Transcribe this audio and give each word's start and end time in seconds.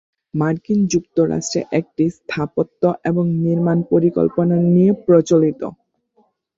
মার্কিন 0.33 0.79
যুক্তরাষ্ট্রে 0.93 1.61
এটি 1.79 2.05
স্থাপত্য 2.17 2.81
এবং 3.09 3.25
নির্মাণ 3.43 3.77
পরিকল্পনা 3.91 4.55
নিয়ে 4.67 4.91
প্রচলিত। 5.05 5.61